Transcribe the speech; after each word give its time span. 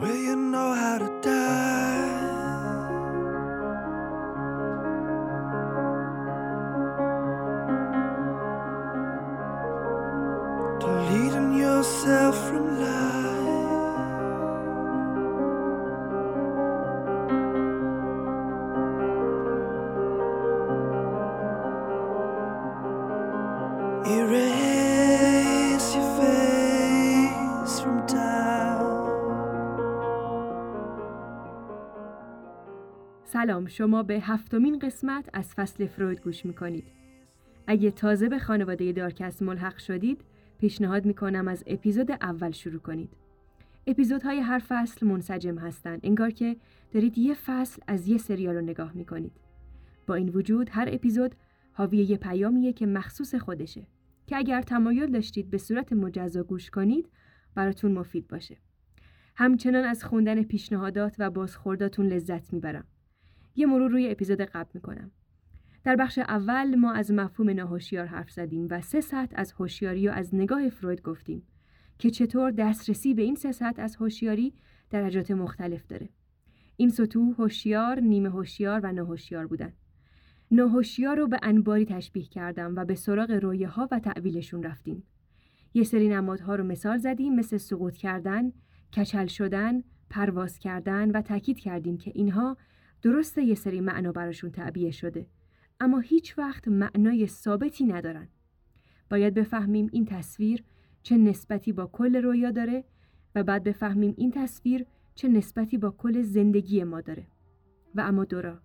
Somewhere 0.00 0.16
you 0.16 0.36
know 0.36 0.74
how 0.74 0.98
to 0.98 1.20
die. 1.22 1.87
سلام 33.32 33.66
شما 33.66 34.02
به 34.02 34.20
هفتمین 34.20 34.78
قسمت 34.78 35.28
از 35.32 35.54
فصل 35.54 35.86
فروید 35.86 36.20
گوش 36.20 36.46
می‌کنید. 36.46 36.84
اگه 37.66 37.90
تازه 37.90 38.28
به 38.28 38.38
خانواده 38.38 38.92
دارکست 38.92 39.42
ملحق 39.42 39.78
شدید 39.78 40.20
پیشنهاد 40.58 41.04
می‌کنم 41.04 41.48
از 41.48 41.64
اپیزود 41.66 42.10
اول 42.10 42.50
شروع 42.50 42.78
کنید. 42.78 43.16
اپیزودهای 43.86 44.40
هر 44.40 44.58
فصل 44.68 45.06
منسجم 45.06 45.58
هستند 45.58 46.00
انگار 46.02 46.30
که 46.30 46.56
دارید 46.92 47.18
یه 47.18 47.34
فصل 47.34 47.82
از 47.86 48.08
یه 48.08 48.18
سریال 48.18 48.54
رو 48.54 48.60
نگاه 48.60 48.92
می‌کنید. 48.92 49.32
با 50.06 50.14
این 50.14 50.28
وجود 50.28 50.70
هر 50.72 50.88
اپیزود 50.92 51.34
حاوی 51.72 51.98
یه 51.98 52.16
پیامیه 52.16 52.72
که 52.72 52.86
مخصوص 52.86 53.34
خودشه 53.34 53.86
که 54.26 54.36
اگر 54.36 54.62
تمایل 54.62 55.06
داشتید 55.06 55.50
به 55.50 55.58
صورت 55.58 55.92
مجزا 55.92 56.42
گوش 56.42 56.70
کنید 56.70 57.08
براتون 57.54 57.92
مفید 57.92 58.28
باشه. 58.28 58.56
همچنان 59.36 59.84
از 59.84 60.04
خوندن 60.04 60.42
پیشنهادات 60.42 61.16
و 61.18 61.30
بازخورداتون 61.30 62.06
لذت 62.06 62.52
می‌برم. 62.52 62.84
یه 63.58 63.66
مرور 63.66 63.90
روی 63.90 64.10
اپیزود 64.10 64.40
قبل 64.40 64.70
می‌کنم. 64.74 65.10
در 65.84 65.96
بخش 65.96 66.18
اول 66.18 66.74
ما 66.74 66.92
از 66.92 67.12
مفهوم 67.12 67.50
ناهوشیار 67.50 68.06
حرف 68.06 68.30
زدیم 68.30 68.66
و 68.70 68.80
سه 68.80 69.00
سطح 69.00 69.34
از 69.36 69.52
هوشیاری 69.52 70.08
و 70.08 70.10
از 70.10 70.34
نگاه 70.34 70.68
فروید 70.68 71.02
گفتیم 71.02 71.42
که 71.98 72.10
چطور 72.10 72.50
دسترسی 72.50 73.14
به 73.14 73.22
این 73.22 73.34
سه 73.34 73.52
سطح 73.52 73.82
از 73.82 73.96
هوشیاری 73.96 74.54
درجات 74.90 75.30
مختلف 75.30 75.86
داره. 75.86 76.08
این 76.76 76.88
سطوح 76.88 77.34
هوشیار، 77.38 78.00
نیمه 78.00 78.30
هوشیار 78.30 78.80
و 78.82 78.92
ناهوشیار 78.92 79.46
بودن. 79.46 79.72
ناهوشیار 80.50 81.16
رو 81.16 81.28
به 81.28 81.38
انباری 81.42 81.84
تشبیه 81.84 82.24
کردم 82.24 82.74
و 82.76 82.84
به 82.84 82.94
سراغ 82.94 83.30
رویه 83.30 83.68
ها 83.68 83.88
و 83.90 83.98
تعویلشون 83.98 84.62
رفتیم. 84.62 85.02
یه 85.74 85.84
سری 85.84 86.08
نمادها 86.08 86.54
رو 86.54 86.64
مثال 86.64 86.98
زدیم 86.98 87.34
مثل 87.34 87.56
سقوط 87.56 87.96
کردن، 87.96 88.52
کچل 88.96 89.26
شدن، 89.26 89.82
پرواز 90.10 90.58
کردن 90.58 91.10
و 91.10 91.22
تاکید 91.22 91.58
کردیم 91.58 91.98
که 91.98 92.12
اینها 92.14 92.56
درسته 93.02 93.42
یه 93.42 93.54
سری 93.54 93.80
معنا 93.80 94.12
براشون 94.12 94.50
تعبیه 94.50 94.90
شده 94.90 95.26
اما 95.80 95.98
هیچ 95.98 96.38
وقت 96.38 96.68
معنای 96.68 97.26
ثابتی 97.26 97.84
ندارن. 97.84 98.28
باید 99.10 99.34
بفهمیم 99.34 99.88
این 99.92 100.04
تصویر 100.04 100.64
چه 101.02 101.16
نسبتی 101.16 101.72
با 101.72 101.86
کل 101.86 102.16
رویا 102.16 102.50
داره 102.50 102.84
و 103.34 103.42
بعد 103.42 103.64
بفهمیم 103.64 104.14
این 104.16 104.30
تصویر 104.30 104.86
چه 105.14 105.28
نسبتی 105.28 105.78
با 105.78 105.90
کل 105.90 106.22
زندگی 106.22 106.84
ما 106.84 107.00
داره. 107.00 107.26
و 107.94 108.00
اما 108.00 108.24
دورا 108.24 108.60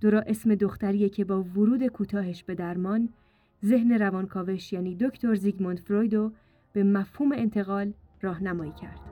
دورا 0.00 0.20
اسم 0.20 0.54
دختریه 0.54 1.08
که 1.08 1.24
با 1.24 1.42
ورود 1.42 1.86
کوتاهش 1.86 2.44
به 2.44 2.54
درمان 2.54 3.08
ذهن 3.64 3.92
روانکاوش 3.92 4.72
یعنی 4.72 4.96
دکتر 4.96 5.34
زیگموند 5.34 5.78
فرویدو 5.78 6.32
به 6.72 6.84
مفهوم 6.84 7.32
انتقال 7.32 7.92
راهنمایی 8.22 8.72
کرد. 8.72 9.11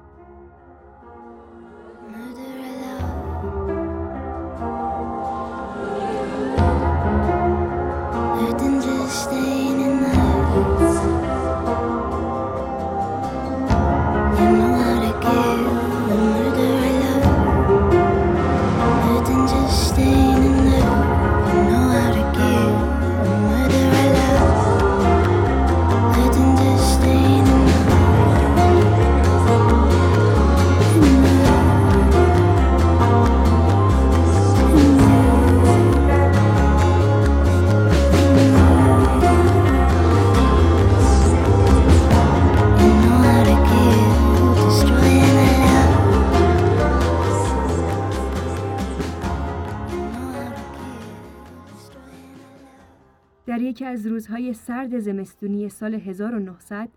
سرد 54.66 54.98
زمستونی 54.98 55.68
سال 55.68 55.94
1900 55.94 56.88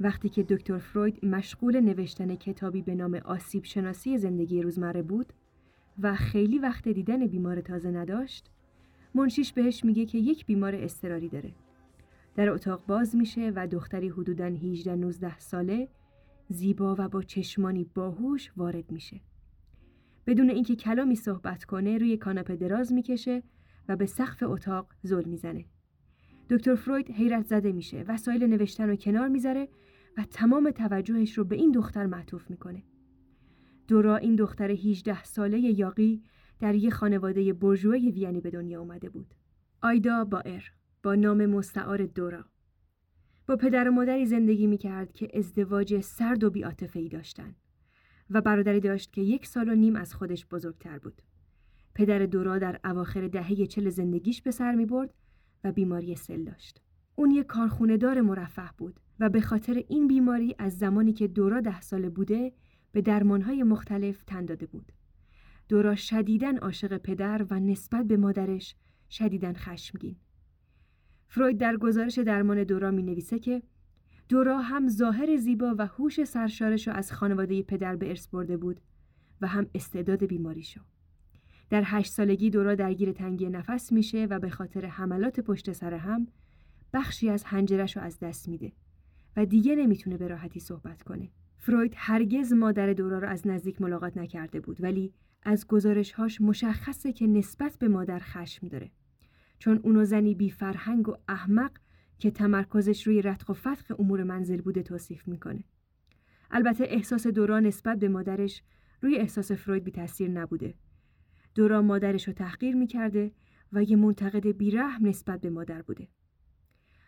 وقتی 0.00 0.28
که 0.28 0.42
دکتر 0.42 0.78
فروید 0.78 1.24
مشغول 1.24 1.80
نوشتن 1.80 2.34
کتابی 2.34 2.82
به 2.82 2.94
نام 2.94 3.14
آسیب 3.14 3.64
شناسی 3.64 4.18
زندگی 4.18 4.62
روزمره 4.62 5.02
بود 5.02 5.32
و 5.98 6.14
خیلی 6.14 6.58
وقت 6.58 6.88
دیدن 6.88 7.26
بیمار 7.26 7.60
تازه 7.60 7.90
نداشت 7.90 8.50
منشیش 9.14 9.52
بهش 9.52 9.84
میگه 9.84 10.06
که 10.06 10.18
یک 10.18 10.46
بیمار 10.46 10.74
اضطراری 10.74 11.28
داره. 11.28 11.54
در 12.36 12.50
اتاق 12.50 12.86
باز 12.86 13.16
میشه 13.16 13.52
و 13.56 13.66
دختری 13.66 14.08
حدوداً 14.08 14.46
18 14.46 14.96
19 14.96 15.38
ساله 15.38 15.88
زیبا 16.48 16.94
و 16.98 17.08
با 17.08 17.22
چشمانی 17.22 17.86
باهوش 17.94 18.52
وارد 18.56 18.92
میشه. 18.92 19.20
بدون 20.26 20.50
اینکه 20.50 20.76
کلامی 20.76 21.16
صحبت 21.16 21.64
کنه 21.64 21.98
روی 21.98 22.16
کاناپه 22.16 22.56
دراز 22.56 22.92
می‌کشه 22.92 23.42
و 23.88 23.96
به 23.96 24.06
سقف 24.06 24.42
اتاق 24.42 24.86
زل 25.02 25.24
می‌زنه. 25.24 25.64
دکتر 26.50 26.74
فروید 26.74 27.10
حیرت 27.10 27.46
زده 27.46 27.72
میشه 27.72 28.04
وسایل 28.08 28.44
نوشتن 28.44 28.88
رو 28.88 28.96
کنار 28.96 29.28
می‌ذاره 29.28 29.68
و 30.16 30.24
تمام 30.30 30.70
توجهش 30.70 31.38
رو 31.38 31.44
به 31.44 31.56
این 31.56 31.70
دختر 31.70 32.06
معطوف 32.06 32.50
می‌کنه. 32.50 32.82
دورا 33.88 34.16
این 34.16 34.36
دختر 34.36 34.70
18 34.70 35.24
ساله 35.24 35.58
یاقی 35.58 36.22
در 36.60 36.74
یک 36.74 36.92
خانواده 36.92 37.52
برجوه 37.52 37.98
وینی 37.98 38.40
به 38.40 38.50
دنیا 38.50 38.80
اومده 38.80 39.08
بود. 39.10 39.34
آیدا 39.82 40.24
بایر 40.24 40.72
با 41.02 41.14
نام 41.14 41.46
مستعار 41.46 42.06
دورا. 42.06 42.44
با 43.46 43.56
پدر 43.56 43.88
و 43.88 43.92
مادری 43.92 44.26
زندگی 44.26 44.66
می‌کرد 44.66 45.12
که 45.12 45.28
ازدواج 45.34 46.00
سرد 46.00 46.44
و 46.44 46.50
بیاتفهی 46.50 47.08
داشتن 47.08 47.54
و 48.30 48.40
برادری 48.40 48.80
داشت 48.80 49.12
که 49.12 49.20
یک 49.22 49.46
سال 49.46 49.68
و 49.68 49.74
نیم 49.74 49.96
از 49.96 50.14
خودش 50.14 50.46
بزرگتر 50.46 50.98
بود. 50.98 51.22
پدر 51.94 52.18
دورا 52.18 52.58
در 52.58 52.80
اواخر 52.84 53.28
دهه 53.28 53.66
چل 53.66 53.88
زندگیش 53.88 54.42
به 54.42 54.50
سر 54.50 54.74
می 54.74 54.86
برد 54.86 55.14
و 55.64 55.72
بیماری 55.72 56.16
سل 56.16 56.44
داشت. 56.44 56.80
اون 57.14 57.30
یک 57.30 57.46
کارخونه 57.46 57.96
دار 57.96 58.20
مرفه 58.20 58.70
بود 58.78 59.00
و 59.20 59.28
به 59.28 59.40
خاطر 59.40 59.84
این 59.88 60.08
بیماری 60.08 60.54
از 60.58 60.78
زمانی 60.78 61.12
که 61.12 61.28
دورا 61.28 61.60
ده 61.60 61.80
ساله 61.80 62.10
بوده 62.10 62.52
به 62.92 63.02
درمانهای 63.02 63.62
مختلف 63.62 64.24
تن 64.24 64.44
داده 64.44 64.66
بود. 64.66 64.92
دورا 65.68 65.94
شدیداً 65.94 66.52
عاشق 66.62 66.96
پدر 66.96 67.46
و 67.50 67.60
نسبت 67.60 68.06
به 68.06 68.16
مادرش 68.16 68.74
شدیداً 69.10 69.52
خشمگین. 69.52 70.16
فروید 71.28 71.58
در 71.58 71.76
گزارش 71.76 72.18
درمان 72.18 72.64
دورا 72.64 72.90
می 72.90 73.02
نویسه 73.02 73.38
که 73.38 73.62
دورا 74.28 74.58
هم 74.58 74.88
ظاهر 74.88 75.36
زیبا 75.36 75.74
و 75.78 75.86
هوش 75.86 76.24
سرشارش 76.24 76.88
رو 76.88 76.94
از 76.94 77.12
خانواده 77.12 77.62
پدر 77.62 77.96
به 77.96 78.08
ارث 78.08 78.28
برده 78.28 78.56
بود 78.56 78.80
و 79.40 79.46
هم 79.46 79.66
استعداد 79.74 80.24
بیماریشو. 80.24 80.80
در 81.74 81.82
هشت 81.86 82.12
سالگی 82.12 82.50
دورا 82.50 82.74
درگیر 82.74 83.12
تنگی 83.12 83.48
نفس 83.48 83.92
میشه 83.92 84.26
و 84.30 84.38
به 84.38 84.50
خاطر 84.50 84.86
حملات 84.86 85.40
پشت 85.40 85.72
سر 85.72 85.94
هم 85.94 86.26
بخشی 86.92 87.30
از 87.30 87.44
هنجرش 87.44 87.96
رو 87.96 88.02
از 88.02 88.18
دست 88.18 88.48
میده 88.48 88.72
و 89.36 89.46
دیگه 89.46 89.74
نمی‌تونه 89.74 90.16
به 90.16 90.28
راحتی 90.28 90.60
صحبت 90.60 91.02
کنه. 91.02 91.28
فروید 91.58 91.92
هرگز 91.96 92.52
مادر 92.52 92.92
دورا 92.92 93.18
رو 93.18 93.28
از 93.28 93.46
نزدیک 93.46 93.82
ملاقات 93.82 94.16
نکرده 94.16 94.60
بود 94.60 94.82
ولی 94.82 95.12
از 95.42 95.66
گزارشهاش 95.66 96.40
مشخصه 96.40 97.12
که 97.12 97.26
نسبت 97.26 97.76
به 97.78 97.88
مادر 97.88 98.18
خشم 98.18 98.68
داره. 98.68 98.90
چون 99.58 99.80
اونو 99.82 100.04
زنی 100.04 100.34
بی 100.34 100.50
فرهنگ 100.50 101.08
و 101.08 101.16
احمق 101.28 101.72
که 102.18 102.30
تمرکزش 102.30 103.06
روی 103.06 103.22
رتق 103.22 103.50
و 103.50 103.52
فتق 103.52 104.00
امور 104.00 104.22
منزل 104.22 104.60
بوده 104.60 104.82
توصیف 104.82 105.28
می‌کنه. 105.28 105.64
البته 106.50 106.84
احساس 106.88 107.26
دورا 107.26 107.60
نسبت 107.60 107.98
به 107.98 108.08
مادرش 108.08 108.62
روی 109.00 109.16
احساس 109.16 109.52
فروید 109.52 109.84
بی 109.84 109.90
تاثیر 109.90 110.30
نبوده. 110.30 110.74
دورا 111.54 111.82
مادرش 111.82 112.28
رو 112.28 112.32
تحقیر 112.34 112.76
می‌کرده 112.76 113.32
و 113.72 113.82
یه 113.82 113.96
منتقد 113.96 114.46
بیرحم 114.46 115.06
نسبت 115.06 115.40
به 115.40 115.50
مادر 115.50 115.82
بوده. 115.82 116.08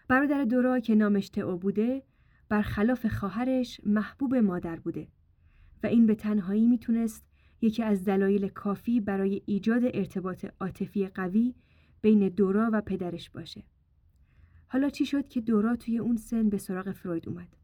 برادر 0.09 0.45
دورا 0.45 0.81
که 0.81 0.95
نامش 0.95 1.29
تئو 1.29 1.57
بوده 1.57 2.03
برخلاف 2.49 3.07
خواهرش 3.07 3.81
محبوب 3.87 4.35
مادر 4.35 4.77
بوده 4.77 5.09
و 5.83 5.87
این 5.87 6.07
به 6.07 6.15
تنهایی 6.15 6.67
می‌تونست 6.67 7.25
یکی 7.61 7.83
از 7.83 8.05
دلایل 8.05 8.49
کافی 8.49 9.01
برای 9.01 9.43
ایجاد 9.47 9.83
ارتباط 9.85 10.47
عاطفی 10.61 11.07
قوی 11.07 11.55
بین 12.03 12.29
دورا 12.29 12.71
و 12.73 12.81
پدرش 12.81 13.31
باشه. 13.31 13.65
حالا 14.69 14.89
چی 14.89 15.07
شد 15.07 15.29
که 15.29 15.41
دورا 15.41 15.77
توی 15.77 15.99
اون 15.99 16.17
سن 16.17 16.49
به 16.49 16.59
سراغ 16.59 16.93
فروید 16.93 17.29
اومد؟ 17.29 17.57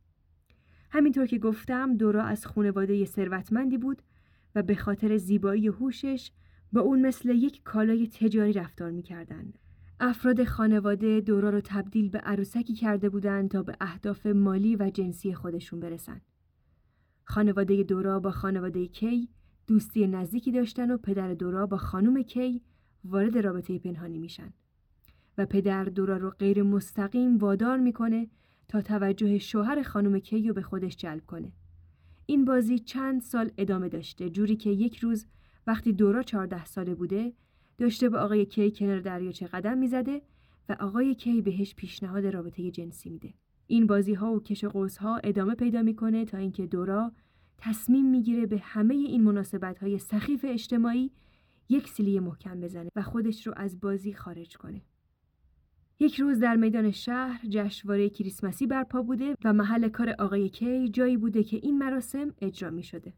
همینطور 0.91 1.27
که 1.27 1.39
گفتم 1.39 1.97
دورا 1.97 2.23
از 2.23 2.47
خانواده 2.47 3.05
ثروتمندی 3.05 3.79
بود 3.79 4.03
و 4.55 4.63
به 4.63 4.75
خاطر 4.75 5.17
زیبایی 5.17 5.67
هوشش 5.67 6.31
با 6.73 6.81
اون 6.81 7.07
مثل 7.07 7.29
یک 7.29 7.63
کالای 7.65 8.07
تجاری 8.07 8.53
رفتار 8.53 8.91
می‌کردن. 8.91 9.53
افراد 10.01 10.45
خانواده 10.45 11.21
دورا 11.21 11.51
رو 11.51 11.61
تبدیل 11.65 12.09
به 12.09 12.19
عروسکی 12.19 12.75
کرده 12.75 13.09
بودند 13.09 13.51
تا 13.51 13.63
به 13.63 13.77
اهداف 13.81 14.27
مالی 14.27 14.77
و 14.77 14.91
جنسی 14.91 15.35
خودشون 15.35 15.81
برسن. 15.81 16.21
خانواده 17.25 17.83
دورا 17.83 18.21
با 18.21 18.31
خانواده 18.31 18.87
کی 18.87 19.29
دوستی 19.67 20.07
نزدیکی 20.07 20.53
داشتن 20.53 20.91
و 20.91 20.97
پدر 20.97 21.35
دورا 21.35 21.67
با 21.67 21.77
خانم 21.77 22.23
کی 22.23 22.63
وارد 23.05 23.39
رابطه 23.39 23.79
پنهانی 23.79 24.19
میشن 24.19 24.53
و 25.39 25.47
پدر 25.47 25.85
دورا 25.85 26.17
رو 26.17 26.31
غیر 26.31 26.63
مستقیم 26.63 27.37
وادار 27.37 27.79
می‌کنه 27.79 28.29
تا 28.69 28.83
توجه 28.83 29.39
شوهر 29.39 29.83
خانم 29.83 30.19
کی 30.19 30.49
رو 30.49 30.55
به 30.55 30.63
خودش 30.63 30.97
جلب 30.97 31.27
کنه. 31.27 31.53
این 32.27 32.45
بازی 32.45 32.79
چند 32.79 33.21
سال 33.21 33.51
ادامه 33.59 33.89
داشته 33.89 34.31
جوری 34.31 34.57
که 34.57 34.71
یک 34.71 34.97
روز 34.99 35.27
وقتی 35.67 35.93
دورا 35.93 36.23
14 36.23 36.65
ساله 36.65 36.95
بوده 36.95 37.33
داشته 37.79 38.09
به 38.09 38.19
آقای 38.19 38.47
کی 38.47 38.71
کنار 38.71 39.01
دریاچه 39.01 39.47
قدم 39.47 39.79
می‌زده 39.79 40.23
و 40.69 40.77
آقای 40.81 41.15
کی 41.15 41.43
بهش 41.43 41.75
پیشنهاد 41.75 42.27
رابطه 42.27 42.71
جنسی 42.71 43.11
میده. 43.11 43.35
این 43.67 43.87
بازی 43.87 44.15
ها 44.15 44.33
و 44.33 44.41
کش 44.41 44.65
قوس 44.65 44.97
ها 44.97 45.17
ادامه 45.25 45.55
پیدا 45.55 45.83
می‌کنه 45.83 46.25
تا 46.25 46.39
اینکه 46.39 46.67
دورا 46.67 47.13
تصمیم 47.59 48.11
می‌گیره 48.11 48.47
به 48.47 48.59
همه 48.59 48.95
این 48.95 49.23
مناسبت 49.23 49.79
های 49.79 49.99
سخیف 49.99 50.45
اجتماعی 50.49 51.11
یک 51.69 51.89
سیلی 51.89 52.21
محکم 52.21 52.61
بزنه 52.61 52.89
و 52.97 53.03
خودش 53.03 53.47
رو 53.47 53.53
از 53.57 53.81
بازی 53.81 54.13
خارج 54.13 54.57
کنه. 54.57 54.83
یک 56.01 56.21
روز 56.21 56.39
در 56.39 56.57
میدان 56.57 56.91
شهر 56.91 57.47
جشنواره 57.49 58.09
کریسمسی 58.09 58.67
برپا 58.67 59.03
بوده 59.03 59.35
و 59.45 59.53
محل 59.53 59.89
کار 59.89 60.15
آقای 60.19 60.49
کی 60.49 60.89
جایی 60.89 61.17
بوده 61.17 61.45
که 61.45 61.57
این 61.57 61.79
مراسم 61.79 62.35
اجرا 62.41 62.71
می 62.71 62.83
شده. 62.83 63.13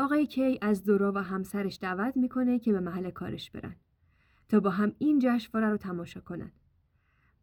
آقای 0.00 0.26
کی 0.26 0.58
از 0.62 0.84
دورا 0.84 1.12
و 1.12 1.18
همسرش 1.18 1.78
دعوت 1.82 2.16
می‌کنه 2.16 2.58
که 2.58 2.72
به 2.72 2.80
محل 2.80 3.10
کارش 3.10 3.50
برن 3.50 3.76
تا 4.48 4.60
با 4.60 4.70
هم 4.70 4.92
این 4.98 5.18
جشنواره 5.22 5.70
رو 5.70 5.76
تماشا 5.76 6.20
کنن. 6.20 6.52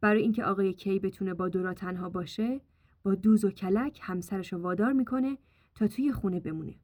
برای 0.02 0.22
اینکه 0.22 0.44
آقای 0.44 0.74
کی 0.74 1.00
بتونه 1.00 1.34
با 1.34 1.50
دورا 1.50 1.74
تنها 1.74 2.10
باشه، 2.10 2.62
با 3.04 3.16
دوز 3.16 3.46
و 3.46 3.52
کلک 3.52 4.00
همسرش 4.02 4.54
رو 4.54 4.60
وادار 4.60 4.94
می‌کنه 4.94 5.38
تا 5.75 5.88
توی 5.88 6.12
خونه 6.12 6.40
بمونه. 6.40 6.75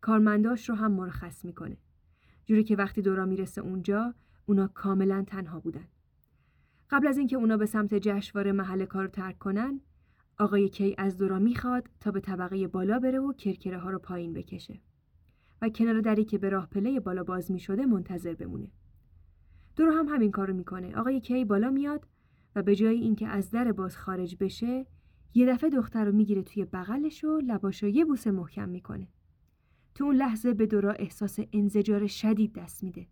کارمنداش 0.00 0.68
رو 0.68 0.74
هم 0.74 0.92
مرخص 0.92 1.44
می‌کنه. 1.44 1.76
جوری 2.46 2.64
که 2.64 2.76
وقتی 2.76 3.02
دورا 3.02 3.26
می‌رسه 3.26 3.60
اونجا، 3.60 4.14
اونا 4.46 4.68
کاملا 4.68 5.24
تنها 5.26 5.60
بودن. 5.60 5.88
قبل 6.90 7.06
از 7.06 7.18
اینکه 7.18 7.36
اونا 7.36 7.56
به 7.56 7.66
سمت 7.66 7.94
جشنواره 7.94 8.52
محل 8.52 8.84
کار 8.84 9.02
رو 9.02 9.10
ترک 9.10 9.38
کنن، 9.38 9.80
آقای 10.38 10.68
کی 10.68 10.94
از 10.98 11.18
دورا 11.18 11.38
می‌خواد 11.38 11.88
تا 12.00 12.10
به 12.10 12.20
طبقه 12.20 12.68
بالا 12.68 12.98
بره 12.98 13.18
و 13.18 13.32
کرکره 13.32 13.78
ها 13.78 13.90
رو 13.90 13.98
پایین 13.98 14.32
بکشه. 14.32 14.80
و 15.62 15.68
کنار 15.68 16.00
دری 16.00 16.24
که 16.24 16.38
به 16.38 16.48
راه 16.48 16.66
پله 16.66 17.00
بالا 17.00 17.24
باز 17.24 17.50
می 17.50 17.60
شده 17.60 17.86
منتظر 17.86 18.34
بمونه. 18.34 18.70
دورا 19.76 19.92
هم 19.92 20.08
همین 20.08 20.30
کارو 20.30 20.54
می‌کنه. 20.54 20.96
آقای 20.96 21.20
کی 21.20 21.44
بالا 21.44 21.70
میاد 21.70 22.06
و 22.54 22.62
به 22.62 22.76
جای 22.76 23.00
اینکه 23.00 23.28
از 23.28 23.50
در 23.50 23.72
باز 23.72 23.96
خارج 23.96 24.36
بشه، 24.40 24.86
یه 25.34 25.46
دفعه 25.46 25.70
دختر 25.70 26.04
رو 26.04 26.12
می‌گیره 26.12 26.42
توی 26.42 26.64
بغلش 26.64 27.24
و 27.24 27.40
لباشو 27.46 27.86
یه 27.86 28.04
بوسه 28.04 28.30
محکم 28.30 28.68
می‌کنه. 28.68 29.08
تو 29.94 30.04
اون 30.04 30.16
لحظه 30.16 30.54
به 30.54 30.66
دورا 30.66 30.92
احساس 30.92 31.38
انزجار 31.52 32.06
شدید 32.06 32.52
دست 32.52 32.84
میده 32.84 33.06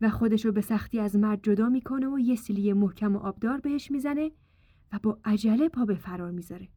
و 0.00 0.10
خودش 0.10 0.44
رو 0.44 0.52
به 0.52 0.60
سختی 0.60 1.00
از 1.00 1.16
مرد 1.16 1.42
جدا 1.42 1.68
می‌کنه 1.68 2.08
و 2.08 2.18
یه 2.18 2.36
سیلی 2.36 2.72
محکم 2.72 3.16
و 3.16 3.18
آبدار 3.18 3.60
بهش 3.60 3.90
می‌زنه 3.90 4.30
و 4.92 4.98
با 5.02 5.18
عجله 5.24 5.68
پا 5.68 5.84
به 5.84 5.94
فرار 5.94 6.30
می‌ذاره. 6.30 6.68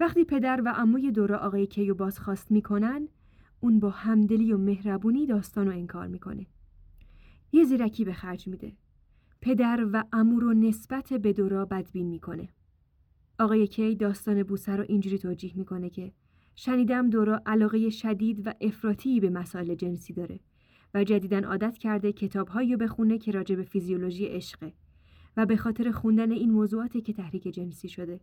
وقتی 0.00 0.24
پدر 0.24 0.62
و 0.64 0.68
عموی 0.68 1.12
دورا 1.12 1.38
آقای 1.38 1.66
کیو 1.66 1.94
بازخواست 1.94 2.50
می‌کنن 2.50 3.08
اون 3.60 3.80
با 3.80 3.90
همدلی 3.90 4.52
و 4.52 4.58
مهربونی 4.58 5.26
داستان 5.26 5.66
رو 5.66 5.72
انکار 5.72 6.06
می‌کنه. 6.06 6.46
یه 7.52 7.64
زیرکی 7.64 8.04
به 8.04 8.12
خرج 8.12 8.48
میده. 8.48 8.72
پدر 9.40 9.86
و 9.92 10.04
عمو 10.12 10.40
رو 10.40 10.54
نسبت 10.54 11.12
به 11.12 11.32
دورا 11.32 11.64
بدبین 11.64 12.06
می‌کنه. 12.06 12.48
آقای 13.38 13.66
کی 13.66 13.96
داستان 13.96 14.42
بوسه 14.42 14.76
رو 14.76 14.84
اینجوری 14.88 15.18
توجیه 15.18 15.52
می‌کنه 15.56 15.90
که 15.90 16.12
شنیدم 16.56 17.10
دورا 17.10 17.42
علاقه 17.46 17.90
شدید 17.90 18.46
و 18.46 18.54
افراطی 18.60 19.20
به 19.20 19.30
مسائل 19.30 19.74
جنسی 19.74 20.12
داره 20.12 20.40
و 20.94 21.04
جدیدن 21.04 21.44
عادت 21.44 21.78
کرده 21.78 22.12
کتابهایی 22.12 22.72
رو 22.72 22.78
بخونه 22.78 23.18
که 23.18 23.32
راجع 23.32 23.56
به 23.56 23.62
فیزیولوژی 23.62 24.26
عشقه 24.26 24.72
و 25.36 25.46
به 25.46 25.56
خاطر 25.56 25.90
خوندن 25.90 26.32
این 26.32 26.50
موضوعاتی 26.50 27.00
که 27.00 27.12
تحریک 27.12 27.54
جنسی 27.54 27.88
شده 27.88 28.20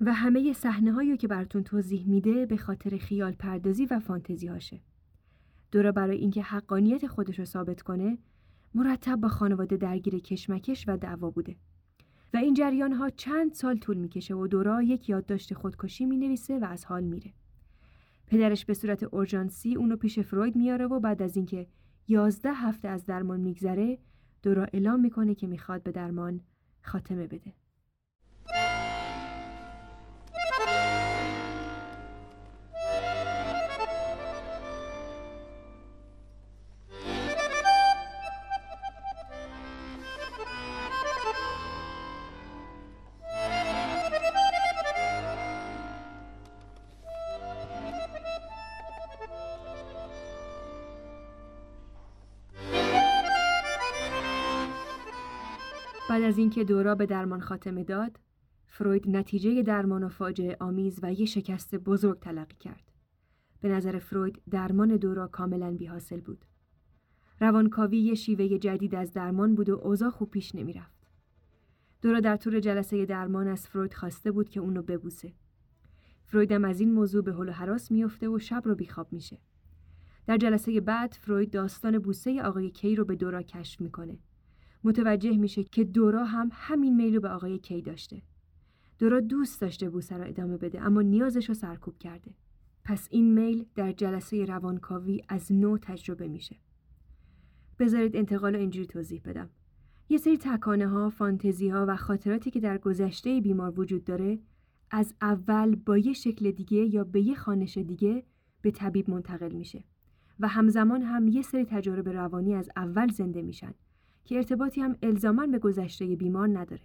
و 0.00 0.12
همه 0.12 0.52
صحنه 0.52 0.92
هایی 0.92 1.16
که 1.16 1.28
براتون 1.28 1.62
توضیح 1.62 2.08
میده 2.08 2.46
به 2.46 2.56
خاطر 2.56 2.96
خیال 2.96 3.32
پردازی 3.32 3.86
و 3.86 4.00
فانتزی 4.00 4.46
هاشه. 4.46 4.80
دورا 5.72 5.92
برای 5.92 6.16
اینکه 6.16 6.42
حقانیت 6.42 7.06
خودش 7.06 7.38
رو 7.38 7.44
ثابت 7.44 7.82
کنه 7.82 8.18
مرتب 8.74 9.16
با 9.16 9.28
خانواده 9.28 9.76
درگیر 9.76 10.18
کشمکش 10.18 10.84
و 10.88 10.96
دعوا 10.96 11.30
بوده. 11.30 11.56
و 12.34 12.36
این 12.36 12.54
جریان 12.54 12.92
ها 12.92 13.10
چند 13.10 13.52
سال 13.52 13.78
طول 13.78 13.96
می‌کشه 13.96 14.34
و 14.34 14.46
دورا 14.46 14.82
یک 14.82 15.08
یادداشت 15.08 15.54
خودکشی 15.54 16.06
می 16.06 16.16
نویسه 16.16 16.58
و 16.58 16.64
از 16.64 16.84
حال 16.84 17.04
میره. 17.04 17.32
پدرش 18.26 18.64
به 18.64 18.74
صورت 18.74 19.02
اورژانسی 19.02 19.74
اونو 19.74 19.96
پیش 19.96 20.18
فروید 20.18 20.56
میاره 20.56 20.86
و 20.86 21.00
بعد 21.00 21.22
از 21.22 21.36
اینکه 21.36 21.66
یازده 22.08 22.52
هفته 22.52 22.88
از 22.88 23.04
درمان 23.06 23.40
میگذره 23.40 23.98
دورا 24.42 24.64
اعلام 24.64 25.00
می‌کنه 25.00 25.34
که 25.34 25.46
می‌خواد 25.46 25.82
به 25.82 25.92
درمان 25.92 26.40
خاتمه 26.82 27.26
بده. 27.26 27.52
بعد 56.10 56.22
از 56.22 56.38
اینکه 56.38 56.64
دورا 56.64 56.94
به 56.94 57.06
درمان 57.06 57.40
خاتمه 57.40 57.84
داد، 57.84 58.20
فروید 58.66 59.08
نتیجه 59.08 59.62
درمان 59.62 60.04
و 60.04 60.08
فاجعه 60.08 60.56
آمیز 60.60 61.00
و 61.02 61.12
یه 61.12 61.26
شکست 61.26 61.74
بزرگ 61.74 62.20
تلقی 62.20 62.56
کرد. 62.56 62.92
به 63.60 63.68
نظر 63.68 63.98
فروید 63.98 64.42
درمان 64.50 64.96
دورا 64.96 65.26
کاملا 65.26 65.70
بیحاصل 65.70 66.20
بود. 66.20 66.44
روانکاوی 67.40 67.98
یه 67.98 68.14
شیوه 68.14 68.58
جدید 68.58 68.94
از 68.94 69.12
درمان 69.12 69.54
بود 69.54 69.68
و 69.68 69.74
اوضاع 69.74 70.10
خوب 70.10 70.30
پیش 70.30 70.54
نمی‌رفت. 70.54 71.06
دورا 72.02 72.20
در 72.20 72.36
طور 72.36 72.60
جلسه 72.60 73.06
درمان 73.06 73.48
از 73.48 73.68
فروید 73.68 73.94
خواسته 73.94 74.30
بود 74.32 74.48
که 74.48 74.60
اونو 74.60 74.82
ببوسه. 74.82 75.32
فرویدم 76.24 76.64
از 76.64 76.80
این 76.80 76.92
موضوع 76.92 77.22
به 77.22 77.32
هل 77.32 77.48
و 77.48 77.52
حراس 77.52 77.90
میفته 77.90 78.28
و 78.28 78.38
شب 78.38 78.62
رو 78.64 78.74
بیخواب 78.74 79.12
میشه. 79.12 79.38
در 80.26 80.36
جلسه 80.36 80.80
بعد 80.80 81.12
فروید 81.12 81.50
داستان 81.50 81.98
بوسه 81.98 82.42
آقای 82.42 82.70
کی 82.70 82.96
رو 82.96 83.04
به 83.04 83.16
دورا 83.16 83.42
کشف 83.42 83.80
می‌کنه. 83.80 84.18
متوجه 84.84 85.36
میشه 85.36 85.64
که 85.64 85.84
دورا 85.84 86.24
هم 86.24 86.50
همین 86.52 86.96
میل 86.96 87.14
رو 87.14 87.20
به 87.20 87.28
آقای 87.28 87.58
کی 87.58 87.82
داشته. 87.82 88.22
دورا 88.98 89.20
دوست 89.20 89.60
داشته 89.60 89.90
بوسه 89.90 90.16
را 90.16 90.24
ادامه 90.24 90.56
بده 90.56 90.80
اما 90.80 91.02
نیازش 91.02 91.48
رو 91.48 91.54
سرکوب 91.54 91.98
کرده. 91.98 92.34
پس 92.84 93.08
این 93.10 93.34
میل 93.34 93.64
در 93.74 93.92
جلسه 93.92 94.44
روانکاوی 94.44 95.22
از 95.28 95.52
نو 95.52 95.78
تجربه 95.78 96.28
میشه. 96.28 96.56
بذارید 97.78 98.16
انتقال 98.16 98.56
اینجوری 98.56 98.86
توضیح 98.86 99.20
بدم. 99.24 99.50
یه 100.08 100.18
سری 100.18 100.38
تکانه 100.38 100.88
ها، 100.88 101.10
فانتزی 101.10 101.68
ها 101.68 101.84
و 101.88 101.96
خاطراتی 101.96 102.50
که 102.50 102.60
در 102.60 102.78
گذشته 102.78 103.40
بیمار 103.40 103.80
وجود 103.80 104.04
داره 104.04 104.38
از 104.90 105.14
اول 105.22 105.74
با 105.74 105.98
یه 105.98 106.12
شکل 106.12 106.50
دیگه 106.50 106.78
یا 106.78 107.04
به 107.04 107.20
یه 107.20 107.34
خانش 107.34 107.78
دیگه 107.78 108.24
به 108.62 108.70
طبیب 108.70 109.10
منتقل 109.10 109.52
میشه 109.52 109.84
و 110.40 110.48
همزمان 110.48 111.02
هم 111.02 111.28
یه 111.28 111.42
سری 111.42 111.64
تجارب 111.64 112.08
روانی 112.08 112.54
از 112.54 112.70
اول 112.76 113.08
زنده 113.08 113.42
میشن 113.42 113.74
که 114.24 114.36
ارتباطی 114.36 114.80
هم 114.80 114.96
الزاما 115.02 115.46
به 115.46 115.58
گذشته 115.58 116.16
بیمار 116.16 116.48
نداره. 116.48 116.82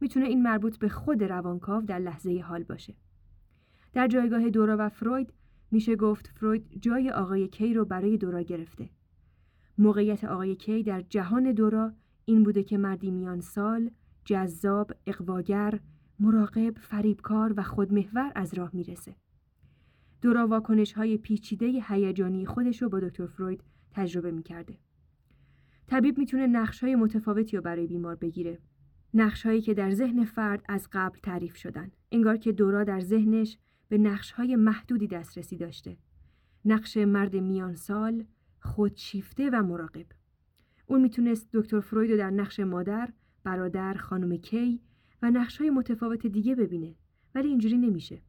می‌تونه 0.00 0.26
این 0.26 0.42
مربوط 0.42 0.78
به 0.78 0.88
خود 0.88 1.24
روانکاو 1.24 1.82
در 1.82 1.98
لحظه 1.98 2.40
حال 2.40 2.62
باشه. 2.62 2.94
در 3.92 4.08
جایگاه 4.08 4.50
دورا 4.50 4.76
و 4.78 4.88
فروید 4.88 5.32
میشه 5.70 5.96
گفت 5.96 6.26
فروید 6.34 6.78
جای 6.82 7.10
آقای 7.10 7.48
کی 7.48 7.74
رو 7.74 7.84
برای 7.84 8.16
دورا 8.16 8.42
گرفته. 8.42 8.90
موقعیت 9.78 10.24
آقای 10.24 10.56
کی 10.56 10.82
در 10.82 11.00
جهان 11.00 11.52
دورا 11.52 11.92
این 12.24 12.42
بوده 12.42 12.62
که 12.62 12.78
مردی 12.78 13.10
میان 13.10 13.40
سال، 13.40 13.90
جذاب، 14.24 14.92
اقواگر، 15.06 15.80
مراقب، 16.20 16.78
فریبکار 16.78 17.54
و 17.56 17.62
خودمحور 17.62 18.32
از 18.34 18.54
راه 18.54 18.70
می‌رسه. 18.72 19.14
دورا 20.22 20.46
واکنش 20.46 20.92
های 20.92 21.18
پیچیده 21.18 21.82
هیجانی 21.88 22.46
خودش 22.46 22.82
رو 22.82 22.88
با 22.88 23.00
دکتر 23.00 23.26
فروید 23.26 23.64
تجربه 23.90 24.30
می‌کرده. 24.30 24.74
طبیب 25.88 26.18
می‌تونه 26.18 26.46
نقش 26.46 26.84
های 26.84 26.94
متفاوتی 26.94 27.56
رو 27.56 27.62
برای 27.62 27.86
بیمار 27.86 28.14
بگیره. 28.14 28.58
نقش 29.14 29.46
هایی 29.46 29.60
که 29.60 29.74
در 29.74 29.90
ذهن 29.90 30.24
فرد 30.24 30.64
از 30.68 30.88
قبل 30.92 31.18
تعریف 31.18 31.56
شدن. 31.56 31.90
انگار 32.12 32.36
که 32.36 32.52
دورا 32.52 32.84
در 32.84 33.00
ذهنش 33.00 33.58
به 33.88 33.98
نقش 33.98 34.32
های 34.32 34.56
محدودی 34.56 35.06
دسترسی 35.06 35.56
داشته. 35.56 35.96
نقش 36.64 36.96
مرد 36.96 37.36
میان 37.36 37.74
سال، 37.74 38.24
خودشیفته 38.60 39.50
و 39.50 39.62
مراقب. 39.62 40.06
اون 40.86 41.00
می‌تونست 41.00 41.48
دکتر 41.52 41.80
فروید 41.80 42.10
رو 42.10 42.16
در 42.16 42.30
نقش 42.30 42.60
مادر، 42.60 43.08
برادر، 43.44 43.94
خانم 43.94 44.36
کی 44.36 44.80
و 45.22 45.30
نقش 45.30 45.58
های 45.58 45.70
متفاوت 45.70 46.26
دیگه 46.26 46.54
ببینه. 46.54 46.94
ولی 47.34 47.48
اینجوری 47.48 47.78
نمیشه. 47.78 48.22